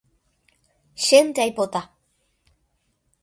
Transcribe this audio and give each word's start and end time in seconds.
Chénte 1.03 1.37
aipota 1.43 1.81